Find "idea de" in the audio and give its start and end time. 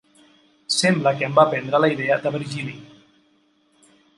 1.97-2.35